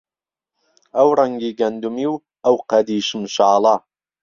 ئهو 0.95 1.11
ڕهنگی 1.19 1.49
گهندومی 1.59 2.05
و 2.11 2.15
ئهو 2.45 2.57
قهدی 2.69 2.97
شمشاڵه 3.07 3.75